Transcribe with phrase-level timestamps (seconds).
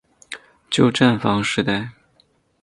[0.67, 1.91] 旧站房时代。